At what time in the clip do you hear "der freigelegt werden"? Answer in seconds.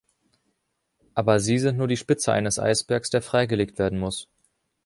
3.11-3.99